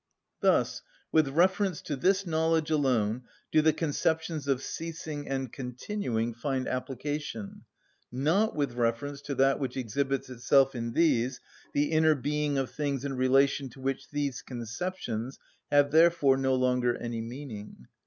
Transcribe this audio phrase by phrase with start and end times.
[0.39, 0.81] Thus
[1.11, 7.65] with reference to this knowledge alone do the conceptions of ceasing and continuing find application,
[8.11, 11.39] not with reference to that which exhibits itself in these,
[11.73, 15.37] the inner being of things in relation to which these conceptions
[15.69, 17.85] have therefore no longer any meaning.